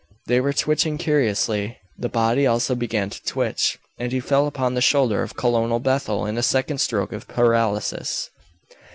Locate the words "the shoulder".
4.73-5.21